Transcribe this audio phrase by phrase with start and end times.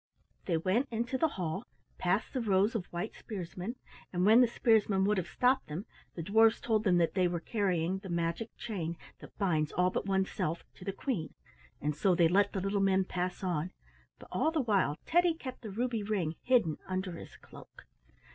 [0.45, 1.63] They went into the hall,
[1.99, 3.75] past the rows of white spearsmen,
[4.11, 5.85] and when the spearsmen would have stopped them
[6.15, 10.07] the dwarfs told them that they were carrying the magic chain that binds all but
[10.07, 11.35] one's self to the Queen,
[11.79, 13.69] and so they let the little men pass on,
[14.17, 17.85] but all the while Teddy kept the ruby ring hidden under his cloak.